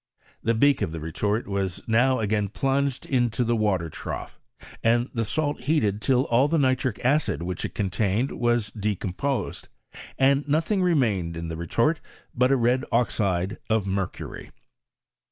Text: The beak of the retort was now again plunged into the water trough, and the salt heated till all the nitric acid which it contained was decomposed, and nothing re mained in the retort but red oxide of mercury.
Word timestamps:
The 0.41 0.55
beak 0.55 0.81
of 0.81 0.91
the 0.93 0.99
retort 0.99 1.47
was 1.47 1.83
now 1.87 2.19
again 2.21 2.49
plunged 2.49 3.05
into 3.05 3.43
the 3.43 3.55
water 3.55 3.87
trough, 3.87 4.39
and 4.83 5.11
the 5.13 5.23
salt 5.23 5.59
heated 5.59 6.01
till 6.01 6.23
all 6.25 6.47
the 6.47 6.57
nitric 6.57 7.05
acid 7.05 7.43
which 7.43 7.63
it 7.63 7.75
contained 7.75 8.31
was 8.31 8.71
decomposed, 8.71 9.69
and 10.17 10.43
nothing 10.47 10.81
re 10.81 10.95
mained 10.95 11.37
in 11.37 11.49
the 11.49 11.55
retort 11.55 12.01
but 12.33 12.49
red 12.49 12.83
oxide 12.91 13.59
of 13.69 13.85
mercury. 13.85 14.49